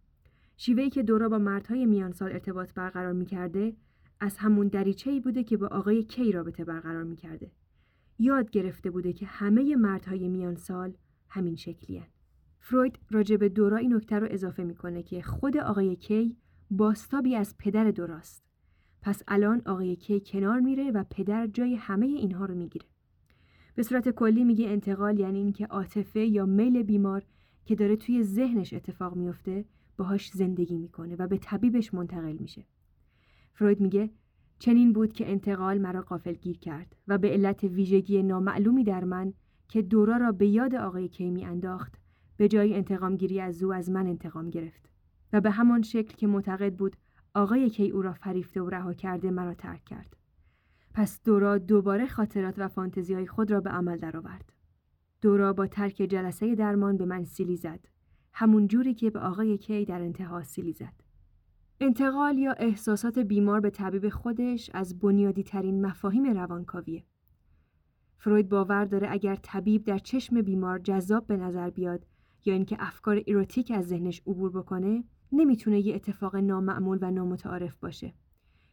شیوهی 0.57 0.89
که 0.89 1.03
دورا 1.03 1.29
با 1.29 1.37
مردهای 1.37 1.85
میان 1.85 2.11
سال 2.11 2.31
ارتباط 2.31 2.73
برقرار 2.73 3.13
می‌کرده 3.13 3.75
از 4.19 4.37
همون 4.37 4.67
دریچه 4.67 5.11
ای 5.11 5.19
بوده 5.19 5.43
که 5.43 5.57
با 5.57 5.67
آقای 5.67 6.03
کی 6.03 6.31
رابطه 6.31 6.65
برقرار 6.65 7.03
می‌کرده. 7.03 7.51
یاد 8.19 8.49
گرفته 8.49 8.89
بوده 8.89 9.13
که 9.13 9.25
همه 9.25 9.75
مردهای 9.75 10.27
میان 10.27 10.55
سال 10.55 10.93
همین 11.29 11.55
شکلی 11.55 12.03
فروید 12.59 12.99
راجع 13.11 13.35
به 13.35 13.49
دورا 13.49 13.77
این 13.77 13.93
نکته 13.93 14.19
رو 14.19 14.27
اضافه 14.29 14.63
می‌کنه 14.63 15.03
که 15.03 15.21
خود 15.21 15.57
آقای 15.57 15.95
کی 15.95 16.37
باستابی 16.71 17.35
از 17.35 17.57
پدر 17.57 17.91
دوراست. 17.91 18.43
پس 19.01 19.23
الان 19.27 19.61
آقای 19.65 19.95
کی 19.95 20.21
کنار 20.25 20.59
میره 20.59 20.91
و 20.91 21.03
پدر 21.09 21.47
جای 21.47 21.75
همه 21.75 22.05
اینها 22.05 22.45
رو 22.45 22.55
می‌گیره. 22.55 22.85
به 23.75 23.83
صورت 23.83 24.09
کلی 24.09 24.43
میگه 24.43 24.69
انتقال 24.69 25.19
یعنی 25.19 25.39
اینکه 25.39 25.65
عاطفه 25.65 26.25
یا 26.25 26.45
میل 26.45 26.83
بیمار 26.83 27.23
که 27.65 27.75
داره 27.75 27.95
توی 27.95 28.23
ذهنش 28.23 28.73
اتفاق 28.73 29.15
میفته 29.15 29.65
باهاش 29.97 30.29
زندگی 30.29 30.77
می‌کنه 30.77 31.15
و 31.15 31.27
به 31.27 31.37
طبیبش 31.37 31.93
منتقل 31.93 32.37
میشه. 32.39 32.65
فروید 33.59 33.81
میگه 33.81 34.09
چنین 34.59 34.93
بود 34.93 35.13
که 35.13 35.31
انتقال 35.31 35.77
مرا 35.77 36.01
قافل 36.01 36.33
گیر 36.33 36.57
کرد 36.57 36.95
و 37.07 37.17
به 37.17 37.29
علت 37.29 37.63
ویژگی 37.63 38.23
نامعلومی 38.23 38.83
در 38.83 39.03
من 39.03 39.33
که 39.67 39.81
دورا 39.81 40.17
را 40.17 40.31
به 40.31 40.47
یاد 40.47 40.75
آقای 40.75 41.07
کی 41.07 41.29
می 41.29 41.45
انداخت 41.45 41.95
به 42.37 42.47
جای 42.47 42.75
انتقام 42.75 43.17
گیری 43.17 43.41
از 43.41 43.63
او 43.63 43.73
از 43.73 43.89
من 43.89 44.07
انتقام 44.07 44.49
گرفت 44.49 44.89
و 45.33 45.41
به 45.41 45.51
همان 45.51 45.81
شکل 45.81 46.15
که 46.15 46.27
معتقد 46.27 46.73
بود 46.73 46.95
آقای 47.33 47.69
کی 47.69 47.89
او 47.89 48.01
را 48.01 48.13
فریفته 48.13 48.61
و 48.61 48.69
رها 48.69 48.93
کرده 48.93 49.31
مرا 49.31 49.53
ترک 49.53 49.85
کرد. 49.85 50.15
پس 50.93 51.23
دورا 51.23 51.57
دوباره 51.57 52.07
خاطرات 52.07 52.55
و 52.57 52.67
فانتزی 52.67 53.13
های 53.13 53.27
خود 53.27 53.51
را 53.51 53.61
به 53.61 53.69
عمل 53.69 53.97
درآورد. 53.97 54.53
دورا 55.21 55.53
با 55.53 55.67
ترک 55.67 55.95
جلسه 55.95 56.55
درمان 56.55 56.97
به 56.97 57.05
من 57.05 57.25
سیلی 57.25 57.55
زد. 57.55 57.85
همون 58.33 58.67
جوری 58.67 58.93
که 58.93 59.09
به 59.09 59.19
آقای 59.19 59.57
کی 59.57 59.85
در 59.85 60.01
انتها 60.01 60.43
سیلی 60.43 60.73
زد. 60.73 61.08
انتقال 61.81 62.37
یا 62.37 62.51
احساسات 62.51 63.19
بیمار 63.19 63.59
به 63.59 63.69
طبیب 63.69 64.09
خودش 64.09 64.69
از 64.73 64.99
بنیادی 64.99 65.43
ترین 65.43 65.85
مفاهیم 65.85 66.25
روانکاویه. 66.25 67.03
فروید 68.17 68.49
باور 68.49 68.85
داره 68.85 69.07
اگر 69.11 69.35
طبیب 69.35 69.83
در 69.83 69.97
چشم 69.97 70.41
بیمار 70.41 70.79
جذاب 70.79 71.27
به 71.27 71.37
نظر 71.37 71.69
بیاد 71.69 72.05
یا 72.45 72.53
اینکه 72.53 72.77
افکار 72.79 73.21
ایروتیک 73.25 73.71
از 73.75 73.87
ذهنش 73.87 74.21
عبور 74.27 74.51
بکنه 74.51 75.03
نمی‌تونه 75.31 75.79
یه 75.79 75.95
اتفاق 75.95 76.35
نامعمول 76.35 76.97
و 77.01 77.11
نامتعارف 77.11 77.77
باشه. 77.77 78.13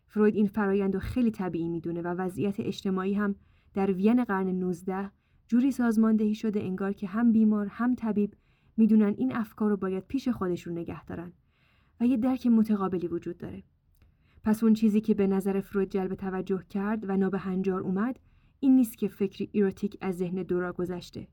فروید 0.08 0.34
این 0.34 0.46
فرایند 0.46 0.94
رو 0.94 1.00
خیلی 1.00 1.30
طبیعی 1.30 1.68
می‌دونه 1.68 2.02
و 2.02 2.06
وضعیت 2.06 2.60
اجتماعی 2.60 3.14
هم 3.14 3.34
در 3.74 3.92
وین 3.92 4.24
قرن 4.24 4.48
19 4.48 5.10
جوری 5.48 5.70
سازماندهی 5.70 6.34
شده 6.34 6.60
انگار 6.60 6.92
که 6.92 7.06
هم 7.06 7.32
بیمار 7.32 7.66
هم 7.66 7.94
طبیب 7.94 8.34
می‌دونن 8.76 9.14
این 9.18 9.36
افکار 9.36 9.70
رو 9.70 9.76
باید 9.76 10.06
پیش 10.06 10.28
خودشون 10.28 10.78
نگه 10.78 11.04
دارن 11.04 11.32
و 12.00 12.06
یه 12.06 12.16
درک 12.16 12.46
متقابلی 12.46 13.08
وجود 13.08 13.38
داره. 13.38 13.62
پس 14.44 14.64
اون 14.64 14.74
چیزی 14.74 15.00
که 15.00 15.14
به 15.14 15.26
نظر 15.26 15.60
فروید 15.60 15.90
جلب 15.90 16.14
توجه 16.14 16.62
کرد 16.70 17.04
و 17.08 17.16
نابهنجار 17.16 17.80
اومد 17.80 18.18
این 18.60 18.76
نیست 18.76 18.98
که 18.98 19.08
فکری 19.08 19.48
ایروتیک 19.52 19.96
از 20.00 20.16
ذهن 20.16 20.42
دورا 20.42 20.72
گذشته. 20.72 21.28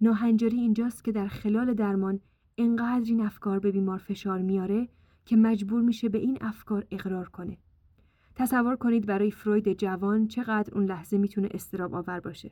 ناهنجاری 0.00 0.56
اینجاست 0.56 1.04
که 1.04 1.12
در 1.12 1.28
خلال 1.28 1.74
درمان 1.74 2.20
انقدر 2.58 3.04
این 3.06 3.20
افکار 3.20 3.58
به 3.58 3.72
بیمار 3.72 3.98
فشار 3.98 4.42
میاره 4.42 4.88
که 5.24 5.36
مجبور 5.36 5.82
میشه 5.82 6.08
به 6.08 6.18
این 6.18 6.38
افکار 6.40 6.86
اقرار 6.90 7.28
کنه. 7.28 7.58
تصور 8.34 8.76
کنید 8.76 9.06
برای 9.06 9.30
فروید 9.30 9.78
جوان 9.78 10.28
چقدر 10.28 10.74
اون 10.74 10.84
لحظه 10.84 11.18
می‌تونه 11.18 11.48
استراب 11.50 11.94
آور 11.94 12.20
باشه. 12.20 12.50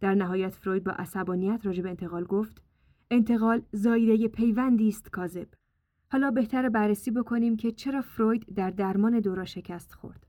در 0.00 0.14
نهایت 0.14 0.54
فروید 0.54 0.84
با 0.84 0.92
عصبانیت 0.92 1.60
راجع 1.66 1.82
به 1.82 1.90
انتقال 1.90 2.24
گفت 2.24 2.62
انتقال 3.10 3.62
زایده 3.72 4.28
پیوندی 4.28 4.88
است 4.88 5.10
کاذب. 5.10 5.48
حالا 6.12 6.30
بهتر 6.30 6.68
بررسی 6.68 7.10
بکنیم 7.10 7.56
که 7.56 7.72
چرا 7.72 8.02
فروید 8.02 8.54
در 8.54 8.70
درمان 8.70 9.20
دورا 9.20 9.44
شکست 9.44 9.92
خورد. 9.94 10.26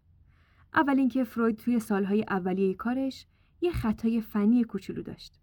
اول 0.74 1.00
اینکه 1.00 1.24
فروید 1.24 1.56
توی 1.56 1.80
سالهای 1.80 2.26
اولیه 2.30 2.74
کارش 2.74 3.26
یه 3.62 3.72
خطای 3.72 4.22
فنی 4.22 4.64
کوچولو 4.64 5.02
داشت. 5.02 5.40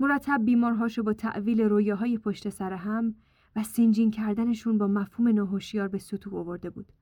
مرتب 0.00 0.40
بیمارهاشو 0.44 1.02
با 1.02 1.12
تعویل 1.12 1.60
رویاهای 1.60 2.18
پشت 2.18 2.48
سر 2.48 2.72
هم 2.72 3.14
و 3.56 3.62
سینجین 3.62 4.10
کردنشون 4.10 4.78
با 4.78 4.86
مفهوم 4.86 5.28
ناهوشیار 5.28 5.88
به 5.88 5.98
سطوح 5.98 6.34
آورده 6.34 6.70
بود 6.70 6.92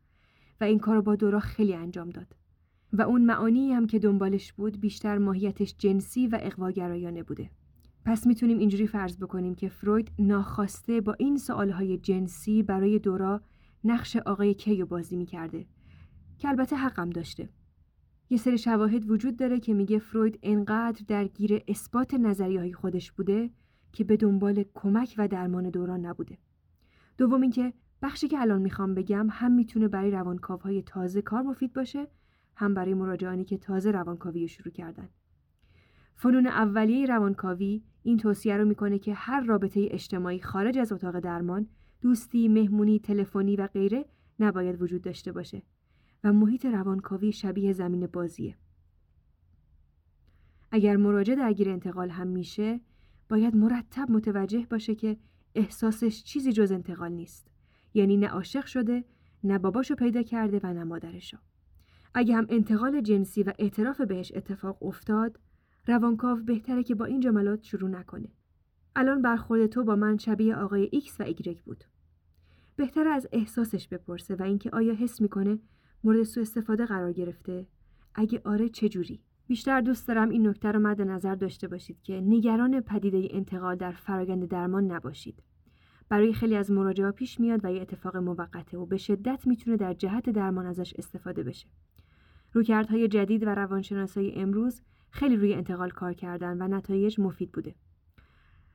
و 0.61 0.65
این 0.65 0.79
کارو 0.79 1.03
با 1.03 1.17
دورا 1.17 1.41
خیلی 1.41 1.75
انجام 1.75 2.11
داد. 2.11 2.37
و 2.93 3.03
اون 3.03 3.25
معانی 3.25 3.73
هم 3.73 3.87
که 3.87 3.99
دنبالش 3.99 4.53
بود 4.53 4.81
بیشتر 4.81 5.19
ماهیتش 5.19 5.75
جنسی 5.79 6.27
و 6.27 6.39
اقواگرایانه 6.43 7.23
بوده. 7.23 7.51
پس 8.07 8.27
می‌تونیم 8.27 8.59
اینجوری 8.59 8.87
فرض 8.87 9.19
بکنیم 9.19 9.55
که 9.55 9.69
فروید 9.69 10.13
ناخواسته 10.19 11.01
با 11.01 11.17
این 11.19 11.37
سوالهای 11.37 11.99
جنسی 11.99 12.63
برای 12.63 12.99
دورا 12.99 13.41
نقش 13.85 14.17
آقای 14.17 14.55
کیو 14.55 14.87
بازی 14.87 15.17
می‌کرده 15.17 15.67
که 16.39 16.49
البته 16.49 16.77
حقم 16.77 17.11
داشته. 17.11 17.49
یه 18.31 18.39
سری 18.39 18.59
شواهد 18.59 19.11
وجود 19.11 19.37
داره 19.37 19.61
که 19.61 19.75
میگه 19.75 19.99
فروید 19.99 20.39
انقدر 20.43 21.05
درگیر 21.09 21.63
اثبات 21.69 22.15
نظریه 22.15 22.61
های 22.61 22.73
خودش 22.73 23.13
بوده 23.13 23.51
که 23.93 24.05
به 24.05 24.17
دنبال 24.17 24.65
کمک 24.75 25.15
و 25.19 25.29
درمان 25.29 25.71
دوران 25.71 26.07
نبوده. 26.07 26.39
دوم 27.19 27.43
اینکه 27.43 27.73
بخشی 28.03 28.29
که 28.29 28.41
الان 28.41 28.63
می‌خوام 28.63 28.95
بگم 28.95 29.29
هم 29.31 29.53
می‌تونه 29.53 29.89
برای 29.89 30.11
روانکاوهای 30.11 30.83
تازه 30.83 31.23
کار 31.23 31.43
مفید 31.43 31.73
باشه 31.73 32.07
هم 32.55 32.75
برای 32.75 32.95
مراجعانی 32.95 33.45
که 33.45 33.59
تازه 33.59 33.91
روانکاوی 33.91 34.49
شروع 34.49 34.75
کردن. 34.75 35.09
فنون 36.17 36.47
اولیه 36.47 37.07
روانکاوی 37.07 37.83
این 38.03 38.17
توصیه 38.17 38.57
رو 38.57 38.65
می‌کنه 38.65 38.99
که 38.99 39.15
هر 39.15 39.41
رابطه 39.41 39.89
اجتماعی 39.91 40.41
خارج 40.41 40.79
از 40.79 40.93
اتاق 40.93 41.21
درمان 41.21 41.69
دوستی، 42.01 42.49
مهمونی، 42.49 42.99
تلفنی 42.99 43.57
و 43.57 43.67
غیره 43.67 44.05
نباید 44.41 44.83
وجود 44.83 45.03
داشته 45.03 45.33
باشه 45.33 45.63
و 46.25 46.33
محیط 46.33 46.67
روانکاوی 46.67 47.33
شبیه 47.33 47.73
زمین 47.73 48.07
بازیه. 48.07 48.57
اگر 50.71 50.97
مراجع 50.97 51.35
درگیر 51.35 51.71
انتقال 51.71 52.11
هم 52.11 52.27
میشه 52.27 52.81
باید 53.29 53.57
مرتب 53.57 54.11
متوجه 54.11 54.67
باشه 54.71 54.95
که 54.95 55.17
احساسش 55.55 56.25
چیزی 56.25 56.53
جز 56.53 56.73
انتقال 56.73 57.13
نیست 57.13 57.49
یعنی 57.95 58.17
نه 58.17 58.27
عاشق 58.27 58.65
شده 58.65 59.05
نه 59.45 59.59
باباشو 59.59 59.95
پیدا 59.95 60.23
کرده 60.23 60.61
و 60.63 60.73
نه 60.73 60.85
مادرشو 60.85 61.37
اگه 62.15 62.37
هم 62.37 62.47
انتقال 62.49 63.01
جنسی 63.01 63.43
و 63.43 63.53
اعتراف 63.59 64.01
بهش 64.01 64.33
اتفاق 64.35 64.83
افتاد 64.83 65.39
روانکاو 65.87 66.39
بهتره 66.39 66.83
که 66.83 66.95
با 66.95 67.05
این 67.05 67.21
جملات 67.21 67.63
شروع 67.63 67.91
نکنه. 67.91 68.29
الان 68.97 69.23
برخورد 69.23 69.67
تو 69.67 69.85
با 69.85 69.97
من 69.97 70.19
شبیه 70.19 70.57
آقای 70.57 70.89
ایکس 70.93 71.21
و 71.21 71.23
ایگرگ 71.23 71.63
بود. 71.63 71.85
بهتر 72.77 73.09
از 73.09 73.29
احساسش 73.33 73.89
بپرسه 73.89 74.35
و 74.35 74.43
اینکه 74.43 74.71
آیا 74.71 74.95
حس 74.95 75.21
می‌کنه 75.21 75.59
مورد 76.05 76.23
سوء 76.23 76.43
استفاده 76.43 76.87
قرار 76.87 77.13
گرفته؟ 77.13 77.67
اگه 78.15 78.41
آره 78.45 78.69
چه 78.69 78.89
جوری؟ 78.89 79.21
بیشتر 79.47 79.81
دوست 79.81 80.09
دارم 80.09 80.29
این 80.29 80.47
نکته 80.47 80.73
رو 80.73 80.81
مد 80.81 81.03
نظر 81.03 81.35
داشته 81.35 81.69
باشید 81.69 82.03
که 82.03 82.21
نگران 82.21 82.81
پدیده 82.81 83.29
انتقال 83.31 83.77
در 83.77 83.93
فرایند 83.93 84.49
درمان 84.49 84.93
نباشید. 84.93 85.43
برای 86.09 86.33
خیلی 86.33 86.57
از 86.57 86.71
مراجعه 86.71 87.11
پیش 87.11 87.41
میاد 87.41 87.65
و 87.65 87.73
یه 87.73 87.81
اتفاق 87.81 88.17
موقته 88.17 88.79
و 88.79 88.87
به 88.87 88.97
شدت 88.97 89.47
می‌تونه 89.47 89.77
در 89.77 89.95
جهت 89.95 90.31
درمان 90.31 90.67
ازش 90.67 90.95
استفاده 90.99 91.43
بشه. 91.43 91.69
رویکردهای 92.53 93.09
جدید 93.09 93.43
و 93.43 93.49
روانشناسای 93.49 94.35
امروز 94.35 94.83
خیلی 95.11 95.37
روی 95.37 95.55
انتقال 95.55 95.91
کار 95.91 96.13
کردن 96.13 96.63
و 96.63 96.69
نتایج 96.69 97.21
مفید 97.21 97.53
بوده. 97.53 97.75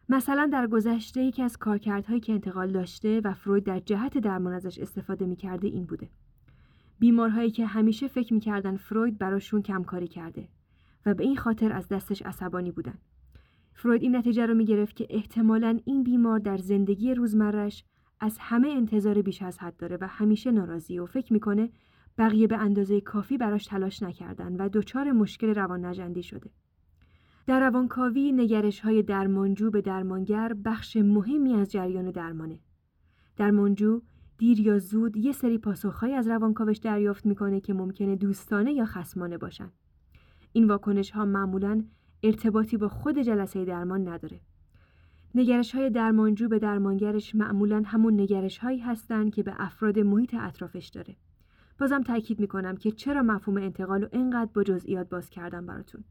مثلا 0.10 0.50
در 0.54 0.68
گذشته 0.68 1.22
یکی 1.22 1.42
از 1.42 1.58
کارکردهایی 1.58 2.20
که 2.20 2.34
انتقال 2.34 2.72
داشته 2.72 3.22
و 3.24 3.34
فروید 3.34 3.64
در 3.64 3.80
جهت 3.80 4.18
درمان 4.18 4.54
ازش 4.54 4.80
استفاده 4.80 5.26
می‌کرده 5.26 5.68
این 5.68 5.86
بوده. 5.86 6.10
بیمارهایی 7.00 7.52
که 7.52 7.66
همیشه 7.66 8.08
فکر 8.08 8.34
می‌کردن 8.34 8.78
فروید 8.78 9.18
براشون 9.18 9.62
کمکاری 9.62 10.08
کرده 10.08 10.48
و 11.06 11.14
به 11.14 11.24
این 11.24 11.38
خاطر 11.38 11.74
از 11.74 11.88
دستش 11.88 12.22
عصبانی 12.22 12.72
بودن. 12.72 12.98
فروید 13.74 14.02
این 14.02 14.16
نتیجه 14.16 14.46
رو 14.46 14.54
می‌گرفت 14.54 14.96
که 14.96 15.08
احتمالا 15.10 15.80
این 15.86 16.04
بیمار 16.04 16.40
در 16.40 16.58
زندگی 16.58 17.14
روزمرش 17.14 17.84
از 18.20 18.38
همه 18.40 18.70
انتظار 18.70 19.22
بیش 19.22 19.42
از 19.42 19.60
حد 19.60 19.78
داره 19.78 19.98
و 20.02 20.08
همیشه 20.08 20.52
ناراضی 20.52 21.00
و 21.00 21.06
فکر 21.06 21.34
می‌کنه 21.34 21.70
بقیه 22.18 22.48
به 22.48 22.58
اندازه 22.58 23.02
کافی 23.02 23.38
براش 23.38 23.66
تلاش 23.66 24.04
نکردن 24.04 24.56
و 24.56 24.70
دچار 24.74 25.12
مشکل 25.12 25.48
روان 25.56 25.86
نجندی 25.86 26.24
شده. 26.24 26.50
در 27.48 27.60
روانکاوی 27.60 28.32
نگرش 28.32 28.80
های 28.80 29.04
درمانجو 29.04 29.72
به 29.72 29.82
درمانگر 29.82 30.54
بخش 30.66 30.98
مهمی 30.98 31.54
از 31.54 31.72
جریان 31.72 32.12
درمانه. 32.12 32.60
درمانجو 33.38 34.02
دیر 34.38 34.60
یا 34.60 34.80
زود 34.80 35.18
یه 35.18 35.32
سری 35.32 35.58
پاسخهایی 35.58 36.14
از 36.14 36.28
روانکاوش 36.28 36.78
دریافت 36.78 37.26
می‌کنه 37.26 37.60
که 37.60 37.74
ممکنه 37.74 38.16
دوستانه 38.16 38.74
یا 38.74 38.86
خسمانه 38.86 39.38
باشن. 39.38 39.72
این 40.54 40.68
واکنش 40.68 41.12
ها 41.12 41.26
معمولا 41.26 41.84
ارتباطی 42.24 42.78
با 42.78 42.88
خود 42.88 43.20
جلسه 43.20 43.66
درمان 43.66 44.08
نداره. 44.08 44.40
نگرش 45.36 45.76
های 45.76 45.90
درمانجو 45.90 46.48
به 46.48 46.60
درمانگرش 46.60 47.36
معمولا 47.36 47.84
همون 47.86 48.20
نگرش 48.20 48.58
هایی 48.58 48.80
هستند 48.80 49.34
که 49.34 49.44
به 49.44 49.54
افراد 49.58 50.00
محیط 50.00 50.36
اطرافش 50.40 50.88
داره. 50.88 51.16
بازم 51.82 52.02
تاکید 52.02 52.40
می‌کنم 52.40 52.78
که 52.78 52.92
چرا 52.92 53.22
مفهوم 53.22 53.58
انتقال 53.58 54.02
رو 54.02 54.10
اینقدر 54.12 54.52
با 54.54 54.64
جزئیات 54.64 55.10
باز 55.10 55.30
کردم 55.30 55.66
براتون. 55.66 56.04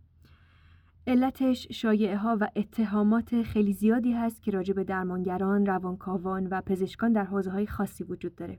علتش 1.06 1.66
شایعه 1.70 2.16
ها 2.16 2.36
و 2.40 2.48
اتهامات 2.56 3.42
خیلی 3.42 3.72
زیادی 3.72 4.12
هست 4.12 4.42
که 4.42 4.50
راجع 4.50 4.74
به 4.74 4.84
درمانگران، 4.84 5.66
روانکاوان 5.66 6.46
و 6.46 6.60
پزشکان 6.60 7.12
در 7.12 7.24
حوزه 7.24 7.50
های 7.50 7.66
خاصی 7.66 8.04
وجود 8.04 8.34
داره. 8.34 8.58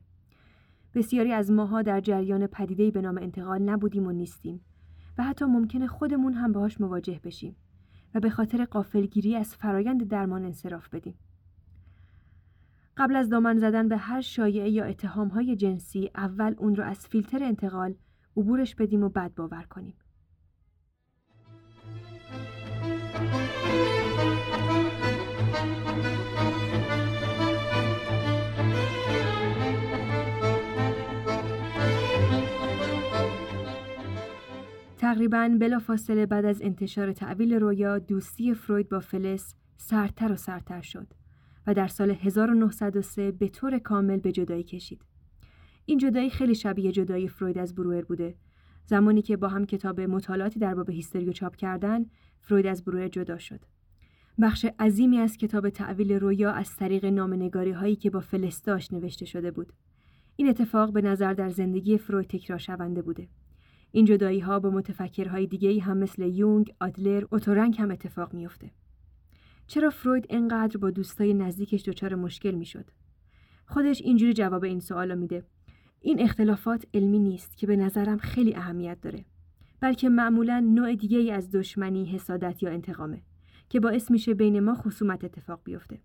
بسیاری 0.96 1.32
از 1.32 1.51
ماها 1.51 1.82
در 1.82 2.01
جریان 2.01 2.48
پدیده‌ای 2.48 2.91
به 2.91 3.01
نام 3.01 3.18
انتقال 3.18 3.62
نبودیم 3.62 4.08
و 4.08 4.12
نیستیم 4.12 4.62
و 5.18 5.24
حتی 5.24 5.46
ممکنه 5.46 5.88
خودمون 5.88 6.34
هم 6.34 6.51
باهاش 6.51 6.82
مواجه 6.82 7.20
بشیم 7.24 7.56
و 8.15 8.20
به 8.20 8.30
خاطر 8.30 8.65
قافلگیری 8.65 9.36
از 9.36 9.56
فرایند 9.56 10.08
درمان 10.08 10.46
انصراف 10.46 10.89
بدیم. 10.89 11.15
قبل 13.01 13.15
از 13.15 13.29
دامن 13.29 13.58
زدن 13.58 13.88
به 13.88 13.98
هر 13.98 14.22
شایعه 14.22 14.70
یا 14.70 14.86
اتهام 14.86 15.27
های 15.27 15.55
جنسی 15.55 16.12
اول 16.15 16.55
اون 16.58 16.75
رو 16.75 16.84
از 16.84 17.08
فیلتر 17.08 17.43
انتقال 17.43 17.96
عبورش 18.38 18.75
بدیم 18.75 19.03
و 19.03 19.10
بعد 19.10 19.36
باور 19.36 19.63
کنیم. 19.70 19.93
تقریبا 34.98 35.58
بلافاصله 35.60 36.25
بعد 36.25 36.46
از 36.46 36.62
انتشار 36.62 37.13
تعویل 37.13 37.53
رویا 37.53 38.00
دوستی 38.00 38.53
فروید 38.53 38.89
با 38.89 39.00
فلس 39.00 39.55
سرتر 39.77 40.31
و 40.31 40.36
سرتر 40.36 40.81
شد 40.81 41.21
و 41.68 41.74
در 41.74 41.88
سال 41.88 42.12
1903 42.12 43.32
به 43.32 43.48
طور 43.48 43.80
کامل 43.80 44.18
به 44.18 44.32
جدایی 44.32 44.63
کشید. 44.63 45.01
این 45.86 45.98
جدایی 45.98 46.30
خیلی 46.30 46.56
شبیه 46.56 46.91
جدایی 46.91 47.27
فروید 47.27 47.58
از 47.58 47.75
بروئر 47.75 48.03
بوده. 48.06 48.36
زمانی 48.86 49.22
که 49.22 49.38
با 49.38 49.48
هم 49.48 49.65
کتاب 49.65 50.01
مطالعاتی 50.01 50.60
در 50.60 50.75
باب 50.75 50.89
هیستریو 50.89 51.32
چاپ 51.32 51.56
کردن، 51.56 52.06
فروید 52.39 52.68
از 52.68 52.84
بروئر 52.84 53.08
جدا 53.08 53.38
شد. 53.38 53.60
بخش 54.41 54.65
عظیمی 54.80 55.18
از 55.18 55.38
کتاب 55.38 55.70
تعویل 55.70 56.12
رویا 56.12 56.51
از 56.51 56.75
طریق 56.75 57.06
نامنگاری 57.06 57.72
هایی 57.72 57.96
که 57.96 58.10
با 58.10 58.20
فلس 58.20 58.62
داشت 58.62 58.94
نوشته 58.94 59.25
شده 59.25 59.51
بود. 59.51 59.74
این 60.36 60.48
اتفاق 60.50 60.94
به 60.94 61.01
نظر 61.01 61.34
در 61.34 61.50
زندگی 61.50 61.98
فروید 61.98 62.27
تکرار 62.27 62.60
شونده 62.60 63.01
بوده. 63.01 63.27
این 63.91 64.06
جدایی 64.06 64.39
ها 64.39 64.60
با 64.60 64.70
متفکرهای 64.70 65.48
دیگه 65.48 65.82
هم 65.82 65.98
مثل 65.98 66.22
یونگ، 66.22 66.74
آدلر، 66.80 67.24
اوتورنگ 67.32 67.75
هم 67.80 67.91
اتفاق 67.91 68.34
میافته. 68.34 68.72
چرا 69.72 69.90
فروید 69.90 70.25
انقدر 70.30 70.78
با 70.78 70.92
دوستای 70.92 71.34
نزدیکش 71.34 71.84
دچار 71.84 72.16
مشکل 72.16 72.51
می‌شد؟ 72.51 72.86
خودش 73.66 74.01
اینجوری 74.01 74.34
جواب 74.34 74.63
این 74.63 74.80
سوالو 74.80 75.16
میده. 75.16 75.44
این 76.01 76.22
اختلافات 76.22 76.86
علمی 76.94 77.20
نیست 77.20 77.58
که 77.58 77.68
به 77.68 77.75
نظرم 77.75 78.18
خیلی 78.18 78.56
اهمیت 78.56 79.01
داره. 79.01 79.25
بلکه 79.82 80.10
معمولا 80.10 80.60
نوع 80.60 80.96
دیگه 80.96 81.18
ای 81.18 81.32
از 81.32 81.51
دشمنی، 81.51 82.06
حسادت 82.06 82.63
یا 82.63 82.70
انتقامه 82.70 83.22
که 83.70 83.80
باعث 83.80 84.12
میشه 84.12 84.34
بین 84.34 84.60
ما 84.60 84.74
خصومت 84.74 85.24
اتفاق 85.24 85.62
بیفته. 85.63 86.00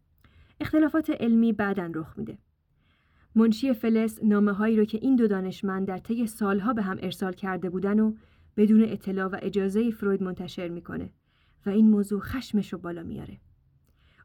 اختلافات 0.61 1.11
علمی 1.11 1.53
بعدا 1.53 1.91
رخ 1.95 2.19
میده. 2.19 2.39
منشی 3.35 3.73
فلس 3.73 4.19
نامه 4.23 4.53
هایی 4.53 4.77
رو 4.77 4.85
که 4.85 4.99
این 5.03 5.17
دو 5.17 5.27
دانشمند 5.27 5.89
در 5.89 5.99
طی 5.99 6.27
سالها 6.27 6.73
به 6.73 6.83
هم 6.83 6.99
ارسال 7.01 7.33
کرده 7.33 7.71
بودن 7.71 8.01
و 8.01 8.15
بدون 8.57 8.83
اطلاع 8.83 9.27
و 9.27 9.39
اجازه 9.43 9.91
فروید 9.91 10.23
منتشر 10.23 10.69
می‌کنه 10.69 11.11
و 11.67 11.71
این 11.71 11.91
موضوع 11.91 12.21
خشمش 12.21 12.73
رو 12.73 12.79
بالا 12.79 13.03
میاره. 13.03 13.39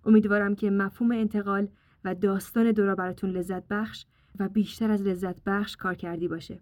امیدوارم 0.05 0.55
که 0.55 0.69
مفهوم 0.69 1.11
انتقال 1.11 1.67
و 2.05 2.15
داستان 2.15 2.71
دورا 2.71 2.95
براتون 2.95 3.29
لذت 3.29 3.67
بخش 3.67 4.05
و 4.39 4.49
بیشتر 4.49 4.91
از 4.91 5.01
لذت 5.01 5.43
بخش 5.45 5.75
کار 5.75 5.95
کردی 5.95 6.27
باشه. 6.27 6.59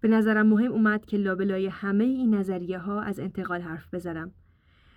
به 0.00 0.08
نظرم 0.08 0.46
مهم 0.46 0.72
اومد 0.72 1.06
که 1.06 1.16
لابلای 1.16 1.66
همه 1.66 2.04
این 2.04 2.34
نظریه 2.34 2.78
ها 2.78 3.00
از 3.00 3.20
انتقال 3.20 3.60
حرف 3.60 3.94
بزنم. 3.94 4.32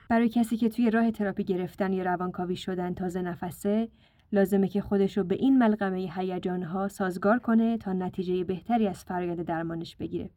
برای 0.10 0.30
کسی 0.30 0.58
که 0.58 0.70
توی 0.70 0.92
راه 0.92 1.12
تراپی 1.12 1.44
گرفتن 1.44 1.94
یا 1.94 2.04
روانکاوی 2.04 2.56
شدن 2.56 2.94
تازه 2.94 3.22
نفسه 3.22 3.90
لازمه 4.32 4.68
که 4.68 4.82
خودش 4.82 5.18
رو 5.18 5.24
به 5.24 5.36
این 5.36 5.58
ملغمه 5.58 6.12
هیجانها 6.16 6.88
سازگار 6.88 7.40
کنه 7.40 7.78
تا 7.78 7.94
نتیجه 7.94 8.44
بهتری 8.44 8.88
از 8.88 9.04
فرایند 9.04 9.42
درمانش 9.42 9.96
بگیره. 9.96 10.30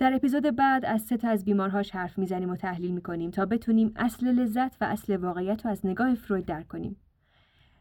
در 0.00 0.14
اپیزود 0.14 0.56
بعد 0.56 0.84
از 0.84 1.02
سه 1.02 1.16
تا 1.16 1.28
از 1.28 1.44
بیمارهاش 1.44 1.90
حرف 1.90 2.18
می‌زنیم 2.18 2.50
و 2.50 2.56
تحلیل 2.56 2.90
می‌کنیم 2.90 3.30
تا 3.30 3.46
بتونیم 3.46 3.92
اصل 3.96 4.26
لذت 4.26 4.76
و 4.80 4.84
اصل 4.84 5.16
واقعیت 5.16 5.64
رو 5.64 5.70
از 5.70 5.86
نگاه 5.86 6.14
فروید 6.14 6.44
درک 6.44 6.68
کنیم. 6.68 6.96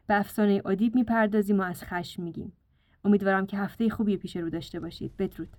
به 0.07 0.19
افسانه 0.19 0.61
ادیب 0.65 0.95
می‌پردازیم 0.95 1.59
و 1.59 1.61
از 1.63 1.83
خشم 1.83 2.23
میگیم. 2.23 2.53
امیدوارم 3.05 3.45
که 3.45 3.57
هفته 3.57 3.89
خوبی 3.89 4.17
پیش 4.17 4.37
رو 4.37 4.49
داشته 4.49 4.79
باشید. 4.79 5.17
بدرود. 5.17 5.49